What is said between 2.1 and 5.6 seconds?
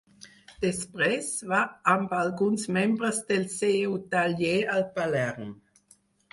alguns membres del seu taller a Palerm.